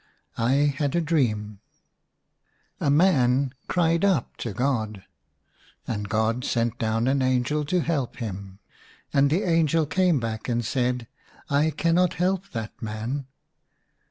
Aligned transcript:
I 0.39 0.73
had 0.75 0.95
a 0.95 0.99
dream. 1.01 1.59
A 2.79 2.89
man 2.89 3.53
cried 3.67 4.03
up 4.03 4.35
to 4.37 4.51
God, 4.51 5.03
and 5.87 6.09
God 6.09 6.43
sent 6.43 6.79
down 6.79 7.07
an 7.07 7.21
angel 7.21 7.63
to 7.65 7.81
help 7.81 8.15
him; 8.15 8.57
and 9.13 9.29
the 9.29 9.43
angel 9.43 9.85
came 9.85 10.19
back 10.19 10.49
and 10.49 10.65
said," 10.65 11.07
I 11.51 11.69
cannot 11.69 12.13
help 12.15 12.49
that 12.49 12.81
man." 12.81 13.27